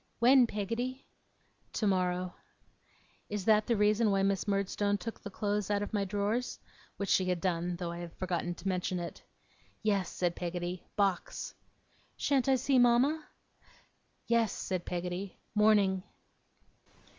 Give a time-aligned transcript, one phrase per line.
[0.17, 1.05] 'When, Peggotty?'
[1.73, 2.33] 'Tomorrow.'
[3.29, 6.57] 'Is that the reason why Miss Murdstone took the clothes out of my drawers?'
[6.97, 9.21] which she had done, though I have forgotten to mention it.
[9.83, 10.87] 'Yes,' said Peggotty.
[10.95, 11.53] 'Box.'
[12.17, 13.27] 'Shan't I see mama?'
[14.25, 15.37] 'Yes,' said Peggotty.
[15.53, 16.01] 'Morning.